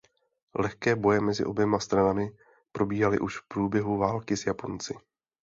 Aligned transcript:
Lehké 0.55 0.95
boje 0.95 1.21
mezi 1.21 1.45
oběma 1.45 1.79
stranami 1.79 2.31
probíhaly 2.71 3.19
už 3.19 3.37
v 3.37 3.47
průběhu 3.47 3.97
války 3.97 4.37
s 4.37 4.45
Japonci. 4.45 4.95